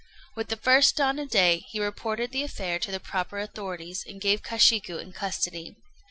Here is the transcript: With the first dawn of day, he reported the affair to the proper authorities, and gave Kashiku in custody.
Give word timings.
With 0.35 0.47
the 0.49 0.57
first 0.57 0.95
dawn 0.97 1.19
of 1.19 1.29
day, 1.29 1.59
he 1.69 1.79
reported 1.79 2.31
the 2.31 2.41
affair 2.41 2.79
to 2.79 2.89
the 2.91 2.99
proper 2.99 3.37
authorities, 3.37 4.03
and 4.03 4.19
gave 4.19 4.41
Kashiku 4.41 4.97
in 4.99 5.11
custody. 5.13 5.75